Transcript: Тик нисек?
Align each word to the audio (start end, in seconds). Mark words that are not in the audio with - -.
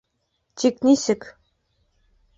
Тик 0.61 0.75
нисек? 0.87 1.21